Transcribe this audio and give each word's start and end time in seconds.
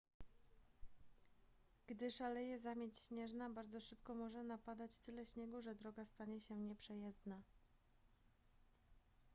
gdy 1.87 2.11
szaleje 2.11 2.59
zamieć 2.59 2.97
śnieżna 2.97 3.49
bardzo 3.49 3.79
szybko 3.79 4.15
może 4.15 4.43
napadać 4.43 4.99
tyle 4.99 5.25
śniegu 5.25 5.61
że 5.61 5.75
droga 5.75 6.05
stanie 6.05 6.41
się 6.41 6.55
nieprzejezdna 6.57 7.41